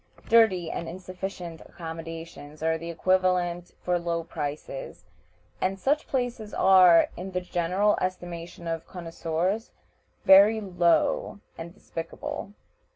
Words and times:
Dirty 0.29 0.71
and 0.71 0.89
insufficient 0.89 1.61
accommodations 1.61 2.63
are 2.63 2.75
the 2.75 2.89
equivalents 2.89 3.73
for 3.83 3.99
low 3.99 4.23
prices, 4.23 5.05
and 5.61 5.77
such 5.79 6.07
places 6.07 6.55
are, 6.55 7.09
in 7.15 7.33
the 7.33 7.39
general 7.41 7.95
estimation 8.01 8.65
of 8.65 8.87
connoiseurs, 8.87 9.69
very 10.25 10.59
low 10.59 11.39
and 11.55 11.71
despicable. 11.75 12.53